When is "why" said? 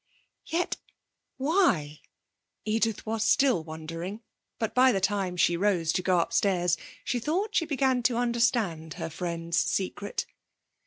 1.37-2.01